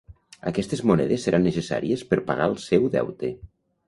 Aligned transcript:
Aquestes 0.51 0.79
monedes 0.91 1.27
seran 1.27 1.45
necessàries 1.47 2.05
per 2.13 2.19
pagar 2.31 2.47
el 2.53 2.57
seu 2.65 2.89
deute. 2.97 3.31